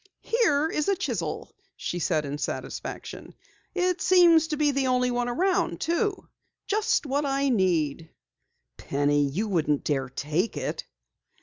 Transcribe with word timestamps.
"Here 0.23 0.67
is 0.67 0.87
a 0.89 0.95
chisel," 0.95 1.51
she 1.77 1.99
said 1.99 2.25
in 2.25 2.39
satisfaction. 2.39 3.35
"It 3.75 4.01
seems 4.01 4.47
to 4.47 4.57
be 4.57 4.71
the 4.71 4.87
only 4.87 5.11
one 5.11 5.29
around 5.29 5.79
too. 5.79 6.27
Just 6.65 7.05
what 7.05 7.23
I 7.23 7.49
need!" 7.49 8.09
"Penny, 8.77 9.27
you 9.29 9.47
wouldn't 9.47 9.83
dare 9.83 10.09
take 10.09 10.57
it!" 10.57 10.85